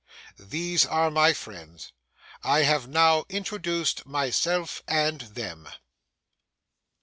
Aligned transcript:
These 0.39 0.83
are 0.83 1.11
my 1.11 1.31
friends; 1.31 1.93
I 2.43 2.61
have 2.61 2.87
now 2.87 3.23
introduced 3.29 4.03
myself 4.07 4.81
and 4.87 5.21
them. 5.21 5.69